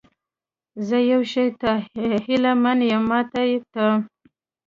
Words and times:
زه 0.87 0.97
یو 1.11 1.21
شي 1.31 1.45
ته 1.59 1.71
هیله 2.25 2.51
من 2.63 2.77
یم، 2.89 3.03
ماتې 3.09 3.55
ته؟ 3.73 3.85